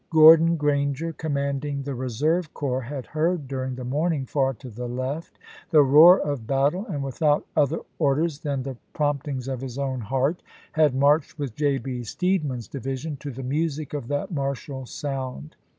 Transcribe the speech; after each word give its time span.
Gordon 0.09 0.55
Granger, 0.55 1.13
commanding 1.13 1.83
the 1.83 1.93
reserve 1.93 2.55
corps, 2.55 2.81
had 2.81 3.05
heard 3.05 3.47
during 3.47 3.75
the 3.75 3.83
morning 3.83 4.25
far 4.25 4.55
to 4.55 4.67
the 4.67 4.87
left 4.87 5.37
the 5.69 5.83
roar 5.83 6.19
of 6.19 6.47
battle, 6.47 6.87
and 6.87 7.03
without 7.03 7.45
other 7.55 7.81
orders 7.99 8.39
than 8.39 8.63
the 8.63 8.77
prompt 8.93 9.27
ings 9.27 9.47
of 9.47 9.61
his 9.61 9.77
own 9.77 9.99
heart, 10.01 10.41
had 10.71 10.95
marched 10.95 11.37
with 11.37 11.55
J. 11.55 11.77
B. 11.77 12.01
Steedman's 12.01 12.67
division 12.67 13.15
to 13.17 13.29
the 13.29 13.43
music 13.43 13.93
of 13.93 14.07
that 14.07 14.31
martial 14.31 14.87
sound. 14.87 15.55